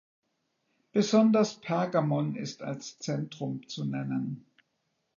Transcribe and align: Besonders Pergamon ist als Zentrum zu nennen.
Besonders 0.93 1.61
Pergamon 1.61 2.35
ist 2.35 2.63
als 2.63 2.97
Zentrum 2.97 3.67
zu 3.67 3.85
nennen. 3.85 4.47